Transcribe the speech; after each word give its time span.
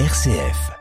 RCF. 0.00 0.72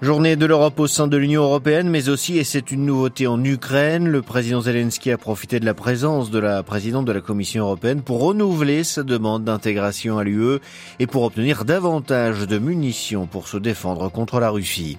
Journée 0.00 0.34
de 0.34 0.44
l'Europe 0.44 0.80
au 0.80 0.88
sein 0.88 1.06
de 1.06 1.16
l'Union 1.16 1.44
européenne, 1.44 1.88
mais 1.88 2.08
aussi, 2.08 2.36
et 2.36 2.42
c'est 2.42 2.72
une 2.72 2.84
nouveauté 2.84 3.28
en 3.28 3.44
Ukraine, 3.44 4.08
le 4.08 4.22
président 4.22 4.60
Zelensky 4.60 5.12
a 5.12 5.18
profité 5.18 5.60
de 5.60 5.64
la 5.64 5.74
présence 5.74 6.32
de 6.32 6.40
la 6.40 6.64
présidente 6.64 7.04
de 7.04 7.12
la 7.12 7.20
Commission 7.20 7.62
européenne 7.62 8.02
pour 8.02 8.22
renouveler 8.22 8.82
sa 8.82 9.04
demande 9.04 9.44
d'intégration 9.44 10.18
à 10.18 10.24
l'UE 10.24 10.58
et 10.98 11.06
pour 11.06 11.22
obtenir 11.22 11.64
davantage 11.64 12.48
de 12.48 12.58
munitions 12.58 13.28
pour 13.28 13.46
se 13.46 13.56
défendre 13.56 14.10
contre 14.10 14.40
la 14.40 14.50
Russie. 14.50 14.98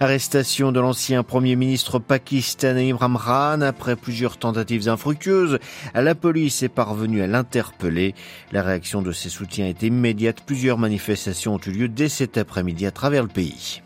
Arrestation 0.00 0.72
de 0.72 0.80
l'ancien 0.80 1.22
premier 1.22 1.54
ministre 1.54 2.00
pakistanais 2.00 2.90
Imran 2.90 3.14
Khan 3.16 3.60
après 3.60 3.94
plusieurs 3.94 4.38
tentatives 4.38 4.88
infructueuses. 4.88 5.58
La 5.94 6.14
police 6.16 6.64
est 6.64 6.68
parvenue 6.68 7.22
à 7.22 7.28
l'interpeller. 7.28 8.14
La 8.50 8.62
réaction 8.62 9.02
de 9.02 9.12
ses 9.12 9.28
soutiens 9.28 9.66
est 9.66 9.82
immédiate. 9.82 10.42
Plusieurs 10.44 10.78
manifestations 10.78 11.54
ont 11.54 11.60
eu 11.66 11.70
lieu 11.70 11.88
dès 11.88 12.08
cet 12.08 12.38
après-midi 12.38 12.86
à 12.86 12.90
travers 12.90 13.22
le 13.22 13.28
pays. 13.28 13.82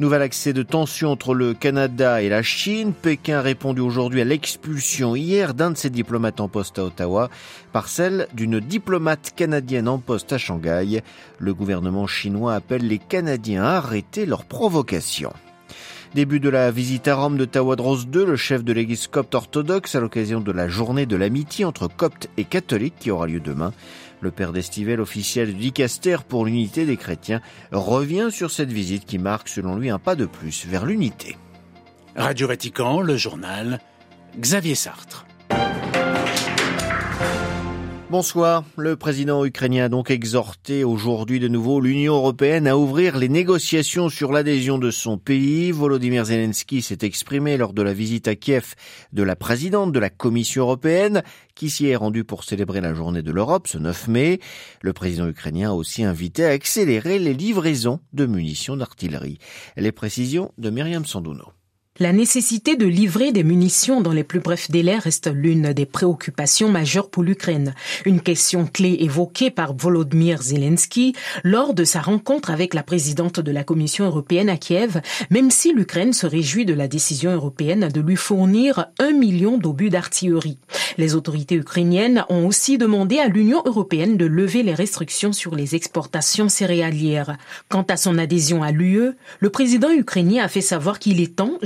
Nouvel 0.00 0.22
accès 0.22 0.54
de 0.54 0.62
tension 0.62 1.10
entre 1.10 1.34
le 1.34 1.52
Canada 1.52 2.22
et 2.22 2.30
la 2.30 2.42
Chine. 2.42 2.94
Pékin 2.94 3.40
a 3.40 3.42
répondu 3.42 3.82
aujourd'hui 3.82 4.22
à 4.22 4.24
l'expulsion 4.24 5.14
hier 5.14 5.52
d'un 5.52 5.72
de 5.72 5.76
ses 5.76 5.90
diplomates 5.90 6.40
en 6.40 6.48
poste 6.48 6.78
à 6.78 6.84
Ottawa 6.84 7.28
par 7.74 7.86
celle 7.86 8.26
d'une 8.32 8.60
diplomate 8.60 9.34
canadienne 9.36 9.88
en 9.88 9.98
poste 9.98 10.32
à 10.32 10.38
Shanghai. 10.38 11.02
Le 11.38 11.52
gouvernement 11.52 12.06
chinois 12.06 12.54
appelle 12.54 12.88
les 12.88 12.96
Canadiens 12.96 13.62
à 13.62 13.72
arrêter 13.72 14.24
leur 14.24 14.46
provocation. 14.46 15.34
Début 16.14 16.40
de 16.40 16.48
la 16.48 16.70
visite 16.70 17.06
à 17.06 17.14
Rome 17.14 17.36
de 17.36 17.44
Tawadros 17.44 18.04
II, 18.12 18.24
le 18.24 18.36
chef 18.36 18.64
de 18.64 18.72
l'église 18.72 19.06
copte 19.06 19.34
orthodoxe, 19.34 19.94
à 19.94 20.00
l'occasion 20.00 20.40
de 20.40 20.50
la 20.50 20.66
journée 20.66 21.04
de 21.04 21.14
l'amitié 21.14 21.66
entre 21.66 21.88
coptes 21.88 22.30
et 22.38 22.44
catholiques 22.44 22.96
qui 22.98 23.10
aura 23.10 23.26
lieu 23.26 23.38
demain. 23.38 23.72
Le 24.20 24.30
père 24.30 24.52
d'Estivelle, 24.52 25.00
officiel 25.00 25.54
du 25.54 25.60
Dicaster 25.60 26.18
pour 26.28 26.44
l'unité 26.44 26.84
des 26.84 26.96
chrétiens, 26.96 27.40
revient 27.72 28.28
sur 28.30 28.50
cette 28.50 28.72
visite 28.72 29.06
qui 29.06 29.18
marque, 29.18 29.48
selon 29.48 29.76
lui, 29.76 29.88
un 29.90 29.98
pas 29.98 30.14
de 30.14 30.26
plus 30.26 30.66
vers 30.66 30.84
l'unité. 30.84 31.36
Radio 32.16 32.48
Vatican, 32.48 33.00
le 33.00 33.16
journal, 33.16 33.80
Xavier 34.38 34.74
Sartre. 34.74 35.26
Bonsoir. 38.10 38.64
Le 38.76 38.96
président 38.96 39.44
ukrainien 39.44 39.84
a 39.84 39.88
donc 39.88 40.10
exhorté 40.10 40.82
aujourd'hui 40.82 41.38
de 41.38 41.46
nouveau 41.46 41.80
l'Union 41.80 42.16
européenne 42.16 42.66
à 42.66 42.76
ouvrir 42.76 43.16
les 43.16 43.28
négociations 43.28 44.08
sur 44.08 44.32
l'adhésion 44.32 44.78
de 44.78 44.90
son 44.90 45.16
pays. 45.16 45.70
Volodymyr 45.70 46.24
Zelensky 46.24 46.82
s'est 46.82 46.98
exprimé 47.02 47.56
lors 47.56 47.72
de 47.72 47.82
la 47.82 47.92
visite 47.92 48.26
à 48.26 48.34
Kiev 48.34 48.74
de 49.12 49.22
la 49.22 49.36
présidente 49.36 49.92
de 49.92 50.00
la 50.00 50.10
Commission 50.10 50.64
européenne 50.64 51.22
qui 51.54 51.70
s'y 51.70 51.86
est 51.86 51.94
rendue 51.94 52.24
pour 52.24 52.42
célébrer 52.42 52.80
la 52.80 52.94
journée 52.94 53.22
de 53.22 53.30
l'Europe 53.30 53.68
ce 53.68 53.78
9 53.78 54.08
mai. 54.08 54.40
Le 54.82 54.92
président 54.92 55.28
ukrainien 55.28 55.70
a 55.70 55.74
aussi 55.74 56.02
invité 56.02 56.44
à 56.44 56.48
accélérer 56.48 57.20
les 57.20 57.32
livraisons 57.32 58.00
de 58.12 58.26
munitions 58.26 58.76
d'artillerie. 58.76 59.38
Les 59.76 59.92
précisions 59.92 60.50
de 60.58 60.70
Myriam 60.70 61.04
Sandouno. 61.04 61.52
La 61.98 62.12
nécessité 62.12 62.76
de 62.76 62.86
livrer 62.86 63.32
des 63.32 63.42
munitions 63.42 64.00
dans 64.00 64.12
les 64.12 64.22
plus 64.22 64.38
brefs 64.38 64.70
délais 64.70 64.96
reste 64.96 65.28
l'une 65.30 65.72
des 65.72 65.86
préoccupations 65.86 66.70
majeures 66.70 67.10
pour 67.10 67.24
l'Ukraine. 67.24 67.74
Une 68.06 68.20
question 68.20 68.64
clé 68.64 68.98
évoquée 69.00 69.50
par 69.50 69.74
Volodymyr 69.74 70.40
Zelensky 70.40 71.14
lors 71.42 71.74
de 71.74 71.82
sa 71.82 72.00
rencontre 72.00 72.50
avec 72.50 72.74
la 72.74 72.84
présidente 72.84 73.40
de 73.40 73.50
la 73.50 73.64
Commission 73.64 74.06
européenne 74.06 74.48
à 74.48 74.56
Kiev, 74.56 75.02
même 75.30 75.50
si 75.50 75.74
l'Ukraine 75.74 76.12
se 76.12 76.26
réjouit 76.26 76.64
de 76.64 76.74
la 76.74 76.86
décision 76.86 77.32
européenne 77.32 77.88
de 77.88 78.00
lui 78.00 78.16
fournir 78.16 78.86
un 79.00 79.10
million 79.10 79.58
d'obus 79.58 79.90
d'artillerie. 79.90 80.58
Les 80.96 81.14
autorités 81.14 81.56
ukrainiennes 81.56 82.24
ont 82.28 82.46
aussi 82.46 82.78
demandé 82.78 83.18
à 83.18 83.28
l'Union 83.28 83.62
européenne 83.64 84.16
de 84.16 84.26
lever 84.26 84.62
les 84.62 84.74
restrictions 84.74 85.32
sur 85.32 85.54
les 85.54 85.74
exportations 85.74 86.48
céréalières. 86.48 87.36
Quant 87.68 87.84
à 87.88 87.96
son 87.96 88.16
adhésion 88.16 88.62
à 88.62 88.70
l'UE, 88.70 89.12
le 89.40 89.50
président 89.50 89.90
ukrainien 89.90 90.44
a 90.44 90.48
fait 90.48 90.60
savoir 90.60 90.98
qu'il 90.98 91.20
est 91.20 91.36
temps, 91.36 91.58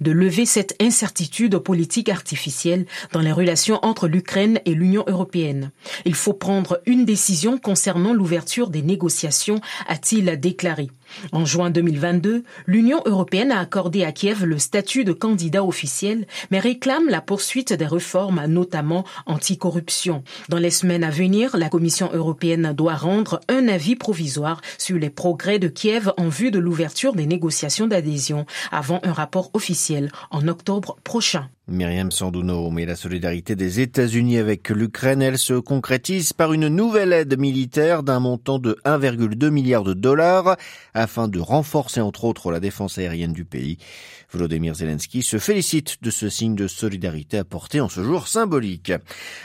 de 0.00 0.10
lever 0.10 0.46
cette 0.46 0.76
incertitude 0.80 1.58
politique 1.58 2.08
artificielle 2.08 2.86
dans 3.12 3.20
les 3.20 3.32
relations 3.32 3.78
entre 3.82 4.08
l'Ukraine 4.08 4.60
et 4.64 4.74
l'Union 4.74 5.04
européenne. 5.06 5.70
Il 6.04 6.14
faut 6.14 6.32
prendre 6.32 6.80
une 6.86 7.04
décision 7.04 7.58
concernant 7.58 8.12
l'ouverture 8.12 8.68
des 8.68 8.82
négociations, 8.82 9.60
a-t-il 9.88 10.38
déclaré. 10.38 10.90
En 11.32 11.44
juin 11.44 11.70
2022, 11.70 12.44
l'Union 12.66 13.02
européenne 13.06 13.52
a 13.52 13.60
accordé 13.60 14.04
à 14.04 14.12
Kiev 14.12 14.44
le 14.44 14.58
statut 14.58 15.04
de 15.04 15.12
candidat 15.12 15.64
officiel, 15.64 16.26
mais 16.50 16.58
réclame 16.58 17.08
la 17.08 17.20
poursuite 17.20 17.72
des 17.72 17.86
réformes, 17.86 18.44
notamment 18.46 19.04
anticorruption. 19.26 20.22
Dans 20.48 20.58
les 20.58 20.70
semaines 20.70 21.04
à 21.04 21.10
venir, 21.10 21.56
la 21.56 21.68
Commission 21.68 22.10
européenne 22.12 22.72
doit 22.76 22.96
rendre 22.96 23.40
un 23.48 23.68
avis 23.68 23.96
provisoire 23.96 24.60
sur 24.78 24.98
les 24.98 25.10
progrès 25.10 25.58
de 25.58 25.68
Kiev 25.68 26.12
en 26.16 26.28
vue 26.28 26.50
de 26.50 26.58
l'ouverture 26.58 27.14
des 27.14 27.26
négociations 27.26 27.86
d'adhésion 27.86 28.46
avant 28.70 29.00
un 29.02 29.12
rapport 29.12 29.50
officiel 29.54 30.10
en 30.30 30.48
octobre 30.48 30.96
prochain. 31.04 31.48
Myriam 31.68 32.10
Sandouno, 32.10 32.72
mais 32.72 32.86
la 32.86 32.96
solidarité 32.96 33.54
des 33.54 33.78
États-Unis 33.78 34.38
avec 34.38 34.68
l'Ukraine, 34.68 35.22
elle 35.22 35.38
se 35.38 35.54
concrétise 35.54 36.32
par 36.32 36.52
une 36.52 36.66
nouvelle 36.66 37.12
aide 37.12 37.38
militaire 37.38 38.02
d'un 38.02 38.18
montant 38.18 38.58
de 38.58 38.76
1,2 38.84 39.48
milliard 39.48 39.84
de 39.84 39.94
dollars 39.94 40.56
afin 40.92 41.28
de 41.28 41.38
renforcer 41.38 42.00
entre 42.00 42.24
autres 42.24 42.50
la 42.50 42.58
défense 42.58 42.98
aérienne 42.98 43.32
du 43.32 43.44
pays. 43.44 43.78
Volodymyr 44.32 44.74
Zelensky 44.74 45.22
se 45.22 45.38
félicite 45.38 46.02
de 46.02 46.10
ce 46.10 46.30
signe 46.30 46.56
de 46.56 46.66
solidarité 46.66 47.38
apporté 47.38 47.80
en 47.80 47.88
ce 47.88 48.02
jour 48.02 48.28
symbolique. 48.28 48.92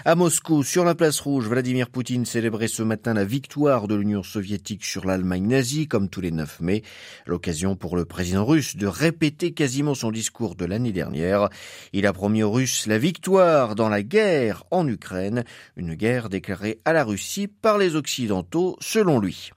À 0.06 0.16
Moscou, 0.16 0.64
sur 0.64 0.86
la 0.86 0.96
place 0.96 1.20
rouge, 1.20 1.48
Vladimir 1.48 1.90
Poutine 1.90 2.26
célébrait 2.26 2.70
ce 2.70 2.84
matin 2.84 3.14
la 3.14 3.26
victoire 3.26 3.88
de 3.88 3.96
l'Union 3.96 4.24
soviétique 4.24 4.86
sur 4.86 5.06
l'Allemagne 5.06 5.48
nazie, 5.48 5.88
comme 5.88 6.08
tous 6.10 6.22
les 6.22 6.32
9 6.32 6.62
mai. 6.62 6.84
L'occasion 7.26 7.76
pour 7.76 7.98
le 7.98 8.06
président 8.06 8.46
russe 8.46 8.78
de 8.78 8.88
répéter 8.88 9.52
quasiment 9.52 9.94
son 9.94 10.10
discours 10.10 10.56
de 10.56 10.66
l'année 10.66 10.94
dernière. 10.94 11.50
Il 11.92 12.07
a 12.08 12.14
promis 12.14 12.42
aux 12.42 12.52
Russes 12.52 12.88
la 12.88 12.98
victoire 12.98 13.76
dans 13.76 13.90
la 13.90 14.02
guerre 14.02 14.64
en 14.72 14.88
Ukraine, 14.88 15.44
une 15.76 15.94
guerre 15.94 16.30
déclarée 16.30 16.80
à 16.86 16.94
la 16.94 17.04
Russie 17.04 17.48
par 17.48 17.78
les 17.78 17.96
Occidentaux, 17.96 18.78
selon 18.80 19.20
lui. 19.20 19.52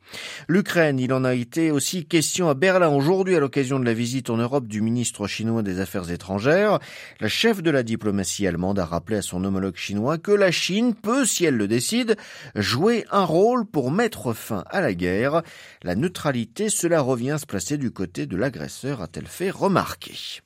L'Ukraine, 0.49 0.99
il 0.99 1.13
en 1.13 1.25
a 1.25 1.35
été 1.35 1.71
aussi 1.71 2.07
question 2.07 2.49
à 2.49 2.55
Berlin 2.55 2.89
aujourd'hui 2.89 3.37
à 3.37 3.41
l'occasion 3.41 3.79
de 3.79 3.85
la 3.85 3.95
visite 3.95 4.31
en 4.31 4.37
Europe 4.37 4.67
du 4.67 4.81
ministre 4.81 5.27
chinois 5.29 5.63
des 5.63 5.81
Affaires 5.81 6.11
étrangères, 6.11 6.81
la 7.21 7.29
chef 7.29 7.63
de 7.63 7.71
la 7.71 7.85
diplomatie 7.85 8.47
allemande 8.47 8.81
a 8.81 8.85
rappelé 8.85 9.19
à 9.19 9.23
son 9.23 9.45
homologue 9.45 9.77
chinois 9.77 10.19
que 10.19 10.33
la 10.33 10.51
Chine 10.51 10.95
peut, 10.95 11.25
si 11.25 11.45
elle 11.45 11.57
le 11.57 11.69
décide, 11.69 12.17
jouer 12.57 13.05
un 13.11 13.25
rôle 13.25 13.65
pour 13.65 13.91
mettre 13.91 14.33
fin 14.33 14.65
à 14.71 14.81
la 14.81 14.95
guerre. 14.95 15.43
La 15.83 15.95
neutralité, 15.95 16.69
cela 16.69 17.01
revient 17.01 17.31
à 17.31 17.39
se 17.39 17.47
placer 17.47 17.79
du 17.79 17.93
côté 17.93 18.27
de 18.27 18.37
l'agresseur, 18.37 19.03
a-t-elle 19.03 19.29
fait 19.29 19.51
remarquer. 19.51 20.41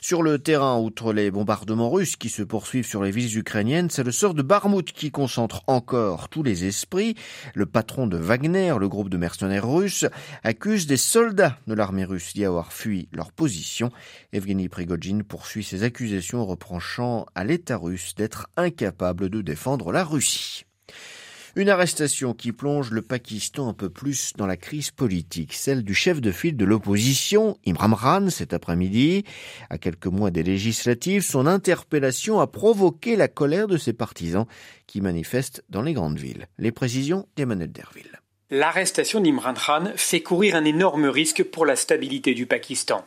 Sur 0.00 0.22
le 0.22 0.38
terrain, 0.38 0.78
outre 0.78 1.12
les 1.12 1.30
bombardements 1.30 1.90
russes 1.90 2.16
qui 2.16 2.28
se 2.28 2.42
poursuivent 2.42 2.86
sur 2.86 3.02
les 3.02 3.10
villes 3.10 3.38
ukrainiennes, 3.38 3.90
c'est 3.90 4.02
le 4.02 4.12
sort 4.12 4.34
de 4.34 4.42
Barmout 4.42 4.90
qui 4.92 5.10
concentre 5.10 5.62
encore 5.66 6.28
tous 6.28 6.42
les 6.42 6.64
esprits. 6.64 7.14
Le 7.54 7.66
patron 7.66 8.06
de 8.06 8.16
Wagner, 8.16 8.74
le 8.78 8.88
groupe 8.88 9.08
de 9.08 9.16
mercenaires 9.16 9.70
russes, 9.70 10.06
accuse 10.42 10.86
des 10.86 10.96
soldats 10.96 11.58
de 11.66 11.74
l'armée 11.74 12.04
russe 12.04 12.32
d'y 12.34 12.44
avoir 12.44 12.72
fui 12.72 13.08
leur 13.12 13.32
position. 13.32 13.90
Evgeny 14.32 14.68
Prigogine 14.68 15.22
poursuit 15.22 15.64
ses 15.64 15.82
accusations 15.82 16.46
reprochant 16.46 17.26
à 17.34 17.44
l'État 17.44 17.76
russe 17.76 18.14
d'être 18.14 18.48
incapable 18.56 19.28
de 19.28 19.42
défendre 19.42 19.92
la 19.92 20.04
Russie. 20.04 20.64
Une 21.56 21.68
arrestation 21.68 22.32
qui 22.32 22.52
plonge 22.52 22.92
le 22.92 23.02
Pakistan 23.02 23.68
un 23.68 23.74
peu 23.74 23.90
plus 23.90 24.32
dans 24.36 24.46
la 24.46 24.56
crise 24.56 24.92
politique, 24.92 25.52
celle 25.52 25.82
du 25.82 25.94
chef 25.94 26.20
de 26.20 26.30
file 26.30 26.56
de 26.56 26.64
l'opposition, 26.64 27.56
Imran 27.66 27.96
Khan, 27.96 28.30
cet 28.30 28.52
après-midi. 28.52 29.24
À 29.68 29.76
quelques 29.76 30.06
mois 30.06 30.30
des 30.30 30.44
législatives, 30.44 31.22
son 31.22 31.46
interpellation 31.46 32.40
a 32.40 32.46
provoqué 32.46 33.16
la 33.16 33.26
colère 33.26 33.66
de 33.66 33.78
ses 33.78 33.92
partisans 33.92 34.46
qui 34.86 35.00
manifestent 35.00 35.64
dans 35.68 35.82
les 35.82 35.92
grandes 35.92 36.18
villes. 36.18 36.46
Les 36.58 36.72
précisions 36.72 37.26
d'Emmanuel 37.36 37.72
Derville. 37.72 38.20
L'arrestation 38.50 39.20
d'Imran 39.20 39.54
Khan 39.54 39.92
fait 39.96 40.22
courir 40.22 40.54
un 40.54 40.64
énorme 40.64 41.06
risque 41.06 41.42
pour 41.42 41.66
la 41.66 41.76
stabilité 41.76 42.34
du 42.34 42.46
Pakistan. 42.46 43.04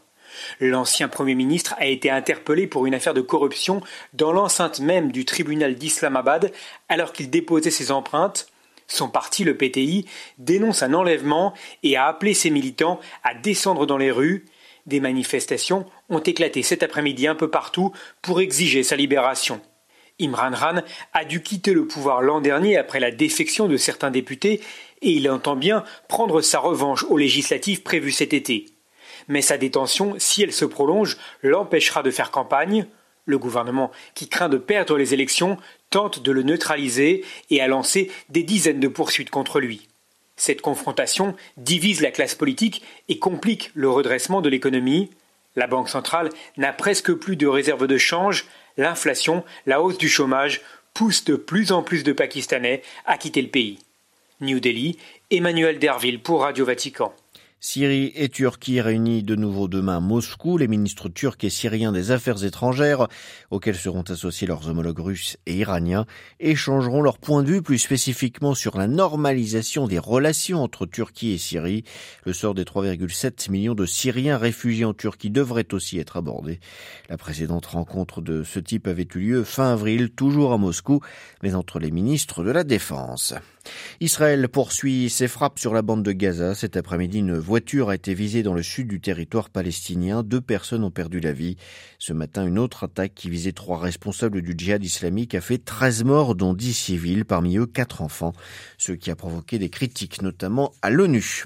L'ancien 0.60 1.08
Premier 1.08 1.36
ministre 1.36 1.76
a 1.78 1.86
été 1.86 2.10
interpellé 2.10 2.68
pour 2.68 2.86
une 2.86 2.94
affaire 2.94 3.14
de 3.14 3.22
corruption 3.22 3.82
dans 4.14 4.32
l'enceinte 4.32 4.80
même 4.80 5.12
du 5.12 5.26
tribunal 5.26 5.76
d'Islamabad 5.76 6.52
alors 6.90 7.14
qu'il 7.14 7.30
déposait 7.30 7.72
ses 7.72 7.92
empreintes. 7.92 8.48
Son 8.88 9.10
parti, 9.10 9.44
le 9.44 9.58
PTI, 9.58 10.06
dénonce 10.38 10.84
un 10.84 10.94
enlèvement 10.94 11.54
et 11.84 11.98
a 11.98 12.08
appelé 12.08 12.34
ses 12.34 12.50
militants 12.50 13.00
à 13.24 13.34
descendre 13.34 13.86
dans 13.86 13.98
les 13.98 14.12
rues. 14.12 14.46
Des 14.86 15.00
manifestations 15.00 15.86
ont 16.10 16.20
éclaté 16.20 16.62
cet 16.62 16.84
après-midi 16.84 17.28
un 17.28 17.36
peu 17.36 17.50
partout 17.50 17.94
pour 18.22 18.42
exiger 18.42 18.84
sa 18.84 18.96
libération. 18.96 19.62
Imran 20.20 20.52
Khan 20.52 20.82
a 21.14 21.26
dû 21.26 21.42
quitter 21.42 21.74
le 21.74 21.88
pouvoir 21.88 22.22
l'an 22.22 22.40
dernier 22.40 22.78
après 22.78 23.00
la 23.00 23.10
défection 23.12 23.68
de 23.68 23.78
certains 23.78 24.12
députés 24.12 24.62
et 25.02 25.12
il 25.12 25.30
entend 25.30 25.56
bien 25.56 25.84
prendre 26.08 26.42
sa 26.42 26.60
revanche 26.60 27.04
aux 27.06 27.18
législatives 27.18 27.82
prévues 27.82 28.12
cet 28.12 28.34
été 28.34 28.66
mais 29.28 29.42
sa 29.42 29.58
détention, 29.58 30.16
si 30.18 30.44
elle 30.44 30.54
se 30.54 30.66
prolonge, 30.66 31.18
l'empêchera 31.42 32.04
de 32.04 32.12
faire 32.12 32.32
campagne. 32.32 32.88
Le 33.26 33.38
gouvernement, 33.38 33.92
qui 34.16 34.28
craint 34.28 34.50
de 34.50 34.58
perdre 34.58 34.98
les 34.98 35.14
élections, 35.14 35.58
tente 35.90 36.22
de 36.22 36.32
le 36.32 36.44
neutraliser 36.44 37.24
et 37.50 37.62
a 37.62 37.68
lancé 37.68 38.12
des 38.30 38.44
dizaines 38.44 38.82
de 38.82 38.88
poursuites 38.90 39.30
contre 39.30 39.60
lui. 39.60 39.88
Cette 40.36 40.62
confrontation 40.62 41.36
divise 41.58 42.02
la 42.02 42.12
classe 42.12 42.36
politique 42.36 42.82
et 43.08 43.20
complique 43.20 43.72
le 43.76 43.90
redressement 43.90 44.42
de 44.42 44.50
l'économie. 44.50 45.10
La 45.56 45.68
Banque 45.68 45.90
centrale 45.90 46.30
n'a 46.58 46.74
presque 46.74 47.14
plus 47.14 47.36
de 47.36 47.48
réserves 47.48 47.88
de 47.88 47.98
change, 47.98 48.46
l'inflation, 48.78 49.44
la 49.66 49.82
hausse 49.82 49.98
du 49.98 50.10
chômage 50.10 50.62
poussent 50.94 51.26
de 51.26 51.36
plus 51.36 51.72
en 51.72 51.84
plus 51.84 52.04
de 52.04 52.12
Pakistanais 52.12 52.82
à 53.06 53.18
quitter 53.18 53.42
le 53.42 53.50
pays. 53.50 53.80
New 54.42 54.60
Delhi, 54.60 54.98
Emmanuel 55.32 55.80
Derville 55.80 56.20
pour 56.20 56.42
Radio 56.42 56.66
Vatican. 56.66 57.14
Syrie 57.66 58.12
et 58.16 58.28
Turquie 58.28 58.82
réunis 58.82 59.24
de 59.24 59.36
nouveau 59.36 59.70
demain 59.70 60.02
Moscou. 60.02 60.58
Les 60.58 60.68
ministres 60.68 61.08
turcs 61.08 61.42
et 61.44 61.50
syriens 61.50 61.94
des 61.94 62.12
Affaires 62.12 62.44
étrangères, 62.44 63.08
auxquels 63.52 63.78
seront 63.78 64.02
associés 64.02 64.46
leurs 64.46 64.68
homologues 64.68 65.00
russes 65.00 65.38
et 65.46 65.56
iraniens, 65.56 66.06
échangeront 66.42 67.02
leur 67.02 67.20
point 67.20 67.42
de 67.42 67.48
vue 67.48 67.62
plus 67.62 67.78
spécifiquement 67.78 68.54
sur 68.54 68.78
la 68.78 68.88
normalisation 68.88 69.88
des 69.88 69.98
relations 69.98 70.62
entre 70.62 70.86
Turquie 70.86 71.32
et 71.32 71.38
Syrie. 71.38 71.86
Le 72.26 72.34
sort 72.34 72.54
des 72.54 72.66
3,7 72.66 73.50
millions 73.50 73.76
de 73.76 73.86
Syriens 73.86 74.38
réfugiés 74.38 74.84
en 74.84 74.94
Turquie 74.94 75.32
devrait 75.32 75.74
aussi 75.74 76.00
être 76.00 76.18
abordé. 76.18 76.60
La 77.08 77.16
précédente 77.16 77.68
rencontre 77.68 78.20
de 78.20 78.44
ce 78.44 78.60
type 78.60 78.88
avait 78.88 79.08
eu 79.16 79.20
lieu 79.20 79.44
fin 79.46 79.72
avril, 79.72 80.10
toujours 80.10 80.52
à 80.52 80.58
Moscou, 80.58 81.00
mais 81.42 81.56
entre 81.56 81.80
les 81.80 81.92
ministres 81.92 82.44
de 82.44 82.52
la 82.52 82.66
Défense. 82.66 83.34
Israël 84.00 84.50
poursuit 84.50 85.10
ses 85.10 85.28
frappes 85.28 85.60
sur 85.60 85.74
la 85.74 85.82
bande 85.82 86.04
de 86.04 86.12
Gaza. 86.12 86.56
Cet 86.56 86.78
après-midi, 86.78 87.20
une 87.20 87.38
voiture 87.38 87.90
a 87.90 87.96
été 87.96 88.14
visée 88.14 88.44
dans 88.44 88.54
le 88.54 88.64
sud 88.64 88.88
du 88.88 89.00
territoire 89.00 89.50
palestinien. 89.50 90.24
Deux 90.24 90.42
personnes 90.42 90.84
ont 90.84 90.92
perdu 90.92 91.20
la 91.20 91.34
vie. 91.34 91.58
Ce 92.00 92.14
matin, 92.14 92.46
une 92.46 92.60
autre 92.60 92.86
attaque 92.86 93.14
qui 93.16 93.30
visait 93.30 93.52
trois 93.54 93.80
responsables 93.80 94.42
du 94.42 94.56
djihad 94.58 94.84
islamique 94.84 95.36
a 95.36 95.42
fait 95.42 95.58
13 95.58 96.04
morts, 96.04 96.36
dont 96.36 96.54
10 96.54 96.74
civils, 96.74 97.26
parmi 97.26 97.58
eux 97.58 97.66
quatre 97.66 98.02
enfants, 98.02 98.34
ce 98.78 98.92
qui 98.92 99.12
a 99.12 99.16
provoqué 99.16 99.60
des 99.60 99.70
critiques, 99.70 100.22
notamment 100.22 100.74
à 100.82 100.90
l'ONU. 100.90 101.46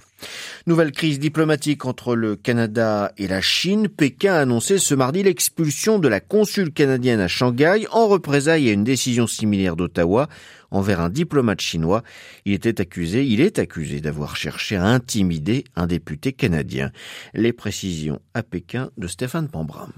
Nouvelle 0.66 0.92
crise 0.92 1.20
diplomatique 1.20 1.86
entre 1.86 2.16
le 2.16 2.36
Canada 2.36 3.12
et 3.18 3.28
la 3.28 3.42
Chine. 3.42 3.88
Pékin 3.88 4.34
a 4.34 4.40
annoncé 4.40 4.78
ce 4.78 4.96
mardi 4.96 5.24
l'expulsion 5.24 6.00
de 6.00 6.08
la 6.08 6.20
consul 6.20 6.72
canadienne 6.72 7.20
à 7.20 7.28
Shanghai 7.28 7.86
en 7.92 8.08
représailles 8.08 8.70
à 8.70 8.74
une 8.74 8.84
décision 8.84 9.28
similaire 9.28 9.76
d'Ottawa 9.76 10.28
envers 10.72 11.02
un 11.02 11.10
diplomate 11.10 11.62
chinois. 11.62 12.04
Il 12.46 12.54
était 12.54 12.82
accusé, 12.82 13.26
il 13.26 13.42
est 13.42 13.60
accusé 13.60 14.02
d'avoir 14.02 14.36
cherché 14.36 14.76
à 14.76 14.86
intimider 14.86 15.64
un 15.76 15.88
député 15.88 16.34
canadien. 16.34 16.92
Les 17.34 17.54
précisions 17.54 18.20
à 18.34 18.44
Pékin 18.44 18.90
de 18.98 19.08
Stéphane 19.08 19.48
Pambrin. 19.48 19.90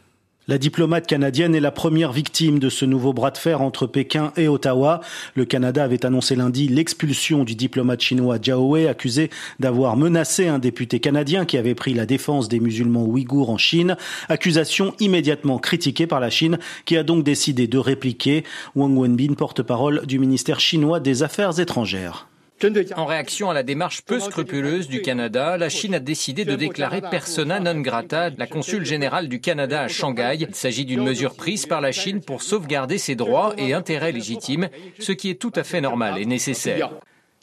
La 0.50 0.57
diplomate 0.57 1.06
canadienne 1.06 1.54
est 1.54 1.60
la 1.60 1.69
première 1.69 2.12
victime 2.12 2.57
de 2.57 2.69
ce 2.69 2.84
nouveau 2.84 3.13
bras 3.13 3.30
de 3.30 3.38
fer 3.38 3.62
entre 3.62 3.86
Pékin 3.86 4.34
et 4.36 4.48
Ottawa. 4.48 5.00
Le 5.36 5.46
Canada 5.46 5.84
avait 5.84 6.07
annoncé 6.07 6.36
lundi 6.36 6.68
l'expulsion 6.68 7.44
du 7.44 7.54
diplomate 7.54 8.01
chinois 8.01 8.40
Zhao 8.44 8.68
Wei, 8.68 8.88
accusé 8.88 9.30
d'avoir 9.60 9.96
menacé 9.96 10.48
un 10.48 10.57
député 10.57 11.00
canadien 11.00 11.46
qui 11.46 11.56
avait 11.60 11.75
pris 11.75 11.94
la 11.94 12.07
défense 12.07 12.48
des 12.50 12.60
musulmans 12.60 13.06
ouïghours 13.06 13.51
en 13.51 13.60
Chine. 13.60 13.96
Accusation 14.28 14.96
immédiatement 15.00 15.60
critiquée 15.60 16.07
par 16.07 16.19
la 16.19 16.31
Chine, 16.31 16.57
qui 16.86 16.98
a 16.98 17.04
donc 17.04 17.24
décidé 17.24 17.68
de 17.68 17.78
répliquer. 17.78 18.44
Wang 18.75 18.98
Wenbin, 18.98 19.36
porte-parole 19.36 20.07
du 20.07 20.18
ministère 20.18 20.60
chinois 20.60 21.00
des 21.00 21.22
Affaires 21.22 21.60
étrangères. 21.60 22.28
En 22.96 23.06
réaction 23.06 23.50
à 23.50 23.54
la 23.54 23.64
démarche 23.64 24.02
peu 24.02 24.20
scrupuleuse 24.20 24.90
du 24.90 25.02
Canada, 25.02 25.58
la 25.58 25.70
Chine 25.70 25.96
a 25.96 26.00
décidé 26.00 26.44
de 26.44 26.56
déclarer 26.56 27.02
persona 27.02 27.60
non 27.60 27.80
grata 27.80 28.32
la 28.38 28.48
consul 28.48 28.86
générale 28.86 29.30
du 29.30 29.40
Canada 29.40 29.82
à 29.84 29.88
Shanghai. 29.88 30.38
Il 30.40 30.56
s'agit 30.56 30.86
d'une 30.86 31.04
mesure 31.04 31.36
prise 31.36 31.66
par 31.66 31.80
la 31.80 31.92
Chine 31.92 32.22
pour 32.22 32.42
sauvegarder 32.42 32.98
ses 32.98 33.16
droits 33.16 33.54
et 33.58 33.74
intérêts 33.74 34.12
légitimes, 34.12 34.70
ce 35.00 35.12
qui 35.14 35.30
est 35.30 35.36
tout 35.42 35.54
à 35.56 35.64
fait 35.64 35.82
normal 35.82 36.18
et 36.18 36.26
nécessaire. 36.26 36.92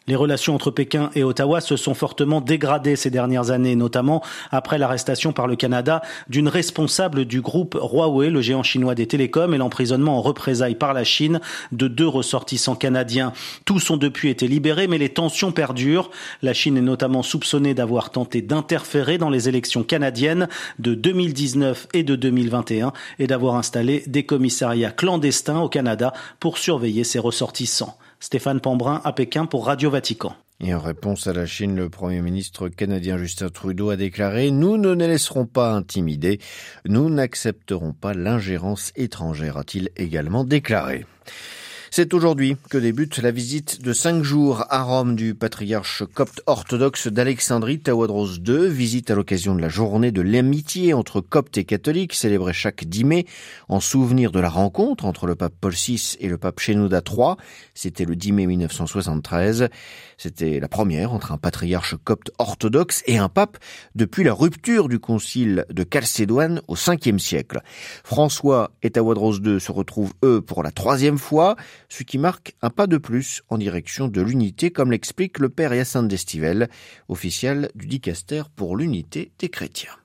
Les 0.08 0.14
relations 0.14 0.54
entre 0.54 0.70
Pékin 0.70 1.10
et 1.16 1.24
Ottawa 1.24 1.60
se 1.60 1.76
sont 1.76 1.94
fortement 1.94 2.40
dégradées 2.40 2.94
ces 2.94 3.10
dernières 3.10 3.50
années, 3.50 3.74
notamment 3.74 4.22
après 4.52 4.78
l'arrestation 4.78 5.32
par 5.32 5.48
le 5.48 5.56
Canada 5.56 6.00
d'une 6.28 6.46
responsable 6.46 7.24
du 7.24 7.40
groupe 7.40 7.74
Huawei, 7.74 8.30
le 8.30 8.40
géant 8.40 8.62
chinois 8.62 8.94
des 8.94 9.08
télécoms, 9.08 9.52
et 9.52 9.58
l'emprisonnement 9.58 10.18
en 10.18 10.22
représailles 10.22 10.76
par 10.76 10.94
la 10.94 11.02
Chine 11.02 11.40
de 11.72 11.88
deux 11.88 12.06
ressortissants 12.06 12.76
canadiens. 12.76 13.32
Tous 13.64 13.90
ont 13.90 13.96
depuis 13.96 14.28
été 14.28 14.46
libérés, 14.46 14.86
mais 14.86 14.98
les 14.98 15.08
tensions 15.08 15.50
perdurent. 15.50 16.12
La 16.40 16.54
Chine 16.54 16.76
est 16.76 16.82
notamment 16.82 17.24
soupçonnée 17.24 17.74
d'avoir 17.74 18.10
tenté 18.10 18.42
d'interférer 18.42 19.18
dans 19.18 19.30
les 19.30 19.48
élections 19.48 19.82
canadiennes 19.82 20.48
de 20.78 20.94
2019 20.94 21.88
et 21.94 22.04
de 22.04 22.14
2021 22.14 22.92
et 23.18 23.26
d'avoir 23.26 23.56
installé 23.56 24.04
des 24.06 24.24
commissariats 24.24 24.92
clandestins 24.92 25.58
au 25.58 25.68
Canada 25.68 26.12
pour 26.38 26.58
surveiller 26.58 27.02
ses 27.02 27.18
ressortissants. 27.18 27.98
Stéphane 28.26 28.58
Pambrin 28.58 29.00
à 29.04 29.12
Pékin 29.12 29.46
pour 29.46 29.66
Radio 29.66 29.88
Vatican. 29.88 30.34
Et 30.58 30.74
en 30.74 30.80
réponse 30.80 31.28
à 31.28 31.32
la 31.32 31.46
Chine, 31.46 31.76
le 31.76 31.88
Premier 31.88 32.20
ministre 32.20 32.68
canadien 32.68 33.18
Justin 33.18 33.50
Trudeau 33.50 33.90
a 33.90 33.96
déclaré⁇ 33.96 34.48
Nous 34.50 34.78
ne 34.78 34.96
nous 34.96 34.98
laisserons 34.98 35.46
pas 35.46 35.70
intimider, 35.70 36.40
nous 36.86 37.08
n'accepterons 37.08 37.92
pas 37.92 38.14
l'ingérence 38.14 38.90
étrangère⁇ 38.96 39.54
a-t-il 39.60 39.90
également 39.96 40.42
déclaré. 40.42 41.06
C'est 41.96 42.12
aujourd'hui 42.12 42.58
que 42.68 42.76
débute 42.76 43.16
la 43.22 43.30
visite 43.30 43.80
de 43.80 43.94
cinq 43.94 44.22
jours 44.22 44.66
à 44.68 44.82
Rome 44.82 45.16
du 45.16 45.34
patriarche 45.34 46.04
copte 46.12 46.42
orthodoxe 46.44 47.08
d'Alexandrie, 47.08 47.80
Tawadros 47.80 48.36
II, 48.46 48.68
visite 48.68 49.10
à 49.10 49.14
l'occasion 49.14 49.54
de 49.54 49.62
la 49.62 49.70
journée 49.70 50.12
de 50.12 50.20
l'amitié 50.20 50.92
entre 50.92 51.22
coptes 51.22 51.56
et 51.56 51.64
catholiques, 51.64 52.12
célébrée 52.12 52.52
chaque 52.52 52.84
10 52.84 53.04
mai, 53.04 53.26
en 53.70 53.80
souvenir 53.80 54.30
de 54.30 54.40
la 54.40 54.50
rencontre 54.50 55.06
entre 55.06 55.26
le 55.26 55.36
pape 55.36 55.54
Paul 55.58 55.72
VI 55.72 56.18
et 56.20 56.28
le 56.28 56.36
pape 56.36 56.60
Shenouda 56.60 57.00
III. 57.00 57.36
C'était 57.72 58.04
le 58.04 58.14
10 58.14 58.32
mai 58.32 58.46
1973. 58.46 59.70
C'était 60.18 60.60
la 60.60 60.68
première 60.68 61.14
entre 61.14 61.32
un 61.32 61.38
patriarche 61.38 61.94
copte 62.04 62.30
orthodoxe 62.36 63.04
et 63.06 63.16
un 63.16 63.30
pape 63.30 63.56
depuis 63.94 64.22
la 64.22 64.34
rupture 64.34 64.88
du 64.88 64.98
concile 64.98 65.64
de 65.70 65.86
Chalcédoine 65.90 66.60
au 66.68 66.74
5e 66.74 67.18
siècle. 67.18 67.62
François 68.04 68.72
et 68.82 68.90
Tawadros 68.90 69.38
II 69.38 69.58
se 69.58 69.72
retrouvent, 69.72 70.12
eux, 70.22 70.42
pour 70.42 70.62
la 70.62 70.72
troisième 70.72 71.16
fois 71.16 71.56
ce 71.88 72.02
qui 72.02 72.18
marque 72.18 72.54
un 72.62 72.70
pas 72.70 72.86
de 72.86 72.98
plus 72.98 73.42
en 73.48 73.58
direction 73.58 74.08
de 74.08 74.20
l'unité, 74.20 74.70
comme 74.70 74.90
l'explique 74.90 75.38
le 75.38 75.48
père 75.48 75.74
Hyacinthe 75.74 76.08
d'Estivelle, 76.08 76.68
officiel 77.08 77.70
du 77.74 77.86
dicaster 77.86 78.42
pour 78.54 78.76
l'unité 78.76 79.32
des 79.38 79.48
chrétiens. 79.48 79.96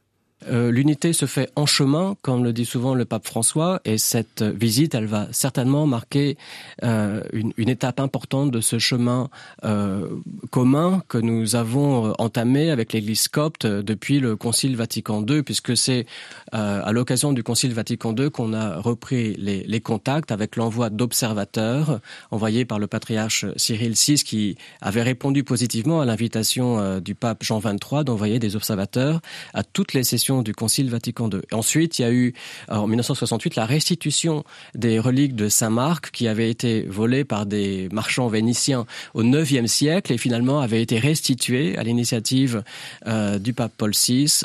Euh, 0.49 0.71
l'unité 0.71 1.13
se 1.13 1.25
fait 1.25 1.49
en 1.55 1.65
chemin, 1.65 2.15
comme 2.21 2.43
le 2.43 2.53
dit 2.53 2.65
souvent 2.65 2.95
le 2.95 3.05
pape 3.05 3.25
François, 3.25 3.79
et 3.85 3.97
cette 3.97 4.41
visite, 4.41 4.95
elle 4.95 5.05
va 5.05 5.27
certainement 5.31 5.85
marquer 5.85 6.37
euh, 6.83 7.21
une, 7.33 7.69
étape 7.69 7.99
importante 7.99 8.51
de 8.51 8.59
ce 8.59 8.79
chemin 8.79 9.29
euh, 9.63 10.07
commun 10.49 11.03
que 11.07 11.17
nous 11.17 11.55
avons 11.55 12.13
entamé 12.17 12.69
avec 12.69 12.91
l'Église 12.91 13.27
copte 13.27 13.65
depuis 13.65 14.19
le 14.19 14.35
Concile 14.35 14.75
Vatican 14.75 15.23
II, 15.25 15.43
puisque 15.43 15.77
c'est 15.77 16.05
à 16.51 16.91
l'occasion 16.91 17.31
du 17.31 17.43
Concile 17.43 17.73
Vatican 17.73 18.13
II 18.13 18.29
qu'on 18.29 18.53
a 18.53 18.77
repris 18.77 19.35
les, 19.35 19.63
les 19.63 19.79
contacts 19.79 20.31
avec 20.31 20.57
l'envoi 20.57 20.89
d'observateurs 20.89 22.01
envoyés 22.29 22.65
par 22.65 22.77
le 22.77 22.87
patriarche 22.87 23.45
Cyril 23.55 23.93
VI, 23.93 24.15
qui 24.15 24.57
avait 24.81 25.01
répondu 25.01 25.43
positivement 25.43 26.01
à 26.01 26.05
l'invitation 26.05 26.99
du 26.99 27.15
pape 27.15 27.43
Jean 27.43 27.59
XXIII 27.59 28.03
d'envoyer 28.03 28.39
des 28.39 28.55
observateurs 28.55 29.21
à 29.53 29.63
toutes 29.63 29.93
les 29.93 30.03
sessions 30.03 30.30
du 30.41 30.53
Concile 30.53 30.89
Vatican 30.89 31.29
II. 31.29 31.41
ensuite, 31.51 31.99
il 31.99 32.01
y 32.03 32.05
a 32.05 32.11
eu 32.11 32.33
en 32.69 32.87
1968 32.87 33.55
la 33.55 33.65
restitution 33.65 34.43
des 34.73 34.99
reliques 34.99 35.35
de 35.35 35.49
Saint 35.49 35.69
Marc 35.69 36.11
qui 36.11 36.27
avaient 36.27 36.49
été 36.49 36.83
volées 36.83 37.25
par 37.25 37.45
des 37.45 37.89
marchands 37.91 38.27
vénitiens 38.27 38.85
au 39.13 39.23
IXe 39.23 39.69
siècle 39.69 40.13
et 40.13 40.17
finalement 40.17 40.61
avaient 40.61 40.81
été 40.81 40.97
restituées 40.99 41.77
à 41.77 41.83
l'initiative 41.83 42.63
euh, 43.07 43.37
du 43.39 43.53
pape 43.53 43.73
Paul 43.77 43.91
VI. 43.91 44.43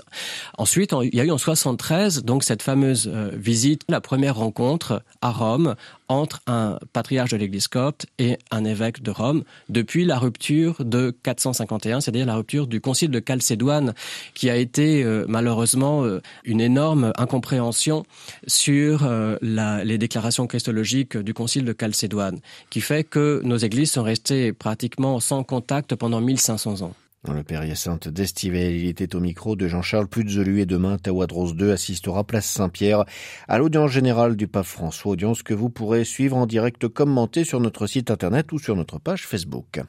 Ensuite, 0.58 0.92
il 1.02 1.14
y 1.14 1.20
a 1.20 1.24
eu 1.24 1.30
en 1.30 1.38
73 1.38 2.24
donc 2.24 2.42
cette 2.42 2.62
fameuse 2.62 3.10
euh, 3.12 3.30
visite, 3.34 3.82
la 3.88 4.00
première 4.00 4.36
rencontre 4.36 5.02
à 5.22 5.30
Rome 5.30 5.76
entre 6.08 6.40
un 6.46 6.78
patriarche 6.92 7.30
de 7.30 7.36
l'Église 7.36 7.68
copte 7.68 8.06
et 8.18 8.38
un 8.50 8.64
évêque 8.64 9.02
de 9.02 9.10
Rome 9.10 9.44
depuis 9.68 10.04
la 10.04 10.18
rupture 10.18 10.84
de 10.84 11.14
451, 11.22 12.00
c'est-à-dire 12.00 12.26
la 12.26 12.36
rupture 12.36 12.66
du 12.66 12.80
concile 12.80 13.10
de 13.10 13.22
Chalcédoine, 13.26 13.94
qui 14.34 14.50
a 14.50 14.56
été 14.56 15.02
euh, 15.02 15.24
malheureusement 15.28 16.04
euh, 16.04 16.20
une 16.44 16.60
énorme 16.60 17.12
incompréhension 17.16 18.04
sur 18.46 19.04
euh, 19.04 19.36
les 19.42 19.98
déclarations 19.98 20.46
christologiques 20.46 21.16
du 21.16 21.34
concile 21.34 21.64
de 21.64 21.74
Chalcédoine, 21.78 22.40
qui 22.70 22.80
fait 22.80 23.04
que 23.04 23.40
nos 23.44 23.56
églises 23.56 23.92
sont 23.92 24.02
restées 24.02 24.52
pratiquement 24.52 25.20
sans 25.20 25.42
contact 25.42 25.94
pendant 25.94 26.20
1500 26.20 26.82
ans. 26.82 26.94
Dans 27.26 27.32
le 27.32 27.42
Père 27.42 27.64
Hyacinthe 27.64 28.08
d'Estivel, 28.08 28.76
il 28.76 28.86
était 28.86 29.16
au 29.16 29.20
micro 29.20 29.56
de 29.56 29.66
Jean-Charles 29.66 30.06
Puzelu 30.06 30.60
et 30.60 30.66
demain, 30.66 30.96
Tawadros 30.96 31.54
II 31.54 31.72
assistera 31.72 32.22
place 32.22 32.46
Saint-Pierre 32.46 33.04
à 33.48 33.58
l'audience 33.58 33.90
générale 33.90 34.36
du 34.36 34.46
pape 34.46 34.64
François, 34.64 35.10
audience 35.10 35.42
que 35.42 35.52
vous 35.52 35.68
pourrez 35.68 36.04
suivre 36.04 36.36
en 36.36 36.46
direct 36.46 36.86
commentée 36.86 37.42
sur 37.42 37.58
notre 37.58 37.88
site 37.88 38.12
internet 38.12 38.52
ou 38.52 38.60
sur 38.60 38.76
notre 38.76 39.00
page 39.00 39.26
Facebook. 39.26 39.80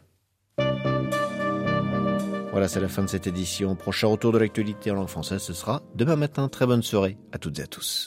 Voilà, 2.51 2.67
c'est 2.67 2.81
la 2.81 2.87
fin 2.87 3.03
de 3.03 3.07
cette 3.07 3.27
édition. 3.27 3.75
Prochain 3.75 4.07
retour 4.07 4.31
de 4.31 4.39
l'actualité 4.39 4.89
en 4.89 4.95
langue 4.95 5.07
française, 5.07 5.43
ce 5.43 5.53
sera 5.53 5.83
demain 5.93 6.15
matin. 6.15 6.49
Très 6.49 6.65
bonne 6.65 6.81
soirée 6.81 7.19
à 7.31 7.37
toutes 7.37 7.59
et 7.59 7.61
à 7.61 7.67
tous. 7.67 8.05